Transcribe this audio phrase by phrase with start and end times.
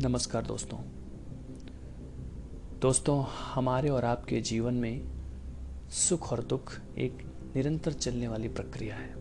[0.00, 0.78] नमस्कार दोस्तों।
[2.80, 3.24] दोस्तों,
[3.54, 5.08] हमारे और आपके जीवन में
[5.90, 9.16] सुख और दुख एक निरंतर चलने वाली प्रक्रिया है।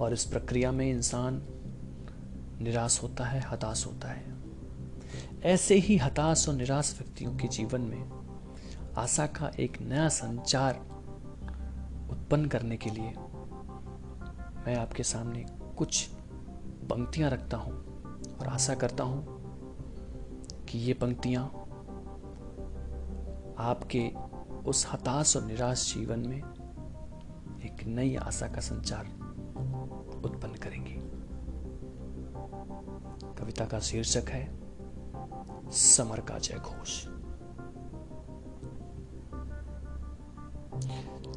[0.00, 1.42] और इस प्रक्रिया में इंसान
[2.60, 4.34] निराश होता है, हताश होता है।
[5.42, 8.10] ऐसे ही हताश और निराश व्यक्तियों के जीवन में
[8.98, 10.74] आशा का एक नया संचार
[12.10, 13.10] उत्पन्न करने के लिए
[14.66, 15.46] मैं आपके सामने
[15.78, 16.08] कुछ
[16.84, 17.86] पंक्तियाँ रखता हूँ
[18.40, 19.35] और आशा करता हूँ
[20.76, 21.42] कि ये पंक्तियाँ
[23.58, 24.10] आपके
[24.66, 26.36] उस हताश और निराश जीवन में
[27.64, 29.06] एक नई आशा का संचार
[30.24, 30.96] उत्पन्न करेंगी।
[33.34, 34.44] कविता का शीर्षक है,
[35.72, 37.04] समर का जय घोष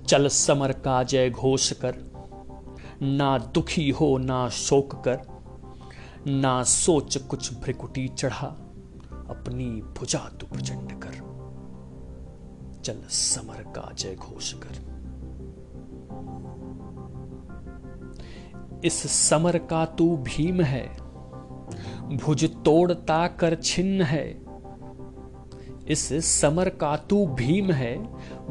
[0.06, 1.96] चल समर का जय घोष कर,
[3.02, 5.22] ना दुखी हो ना शोक कर,
[6.28, 8.56] ना सोच कुछ भ्रिकुटी चढ़ा।
[9.30, 11.30] अपनी भुजा तू प्रचंड कर।
[12.84, 15.00] चल समर का जय घोष कर।
[18.84, 21.10] इस समर का तू भीम है।
[22.18, 24.50] भुज तोड़ता कर छिन्न है।
[25.88, 27.98] इस समर का तू भीम है।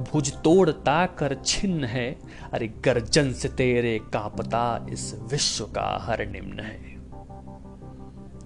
[0.05, 2.19] भुज तोड़ता कर छिन्न है।
[2.53, 6.97] अरे गर्जन से तेरे कांपता इस विश्व का हर निम्न है।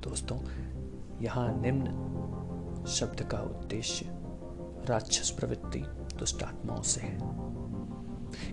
[0.00, 0.38] दोस्तों,
[1.22, 1.86] यहाँ निम्न
[2.86, 4.06] शब्द का उद्देश्य
[4.88, 5.78] राक्षस प्रवृत्ति
[6.18, 7.18] दुष्टात्माओं से है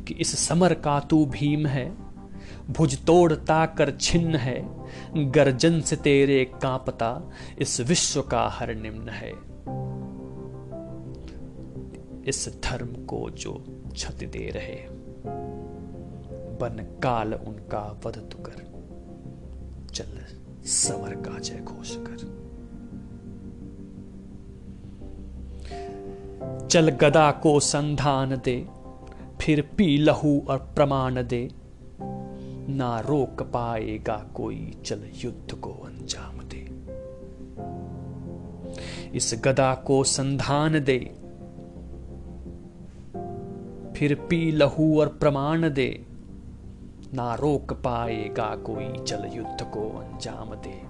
[0.05, 1.97] कि इस समर का तू भीम है,
[2.69, 4.65] भुज तोड़ता कर छिन्न है,
[5.15, 9.31] गर्जन से तेरे कांपता इस विश्व का हर निम्न है।
[12.27, 13.53] इस धर्म को जो
[13.93, 14.87] क्षति दे रहे
[16.59, 18.69] बन काल उनका वध कर
[19.93, 20.25] चल
[20.65, 22.48] समर का जय घोष कर।
[26.71, 28.67] चल गदा को संधान दे,
[29.41, 31.51] फिर पी लहू और प्रमाण दे।
[32.69, 36.61] ना रोक पाएगा कोई चल युद्ध को अंजाम दे।
[39.17, 40.99] इस गदा को संधान दे,
[43.95, 46.05] फिर पी लहू और प्रमाण दे।
[47.13, 50.89] ना रोक पाएगा कोई चल युद्ध को अंजाम दे।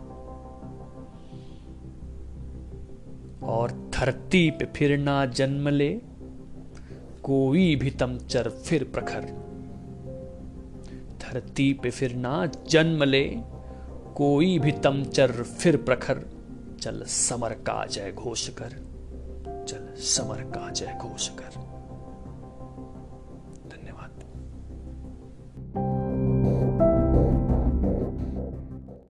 [3.45, 6.01] और धरती पे फिर ना जन्म ले,
[7.23, 9.21] कोई भी तमचर फिर प्रखर।
[11.21, 13.23] धरती पे फिर ना जन्म ले,
[14.15, 16.19] कोई भी तमचर फिर प्रखर।
[16.81, 18.69] चल समर का जय घोष कर,
[19.67, 21.68] चल समर का जय घोष कर।